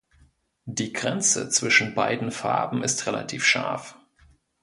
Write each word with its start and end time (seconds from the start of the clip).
Die 0.65 0.93
Grenze 0.93 1.49
zwischen 1.49 1.93
beiden 1.93 2.31
Farben 2.31 2.81
ist 2.83 3.05
relativ 3.05 3.45
scharf. 3.45 3.99